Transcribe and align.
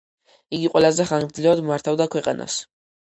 იგი 0.59 0.71
ყველაზე 0.75 1.05
ხანგრძლივად 1.11 1.61
მართავდა 1.67 2.09
ქვეყანას. 2.17 2.57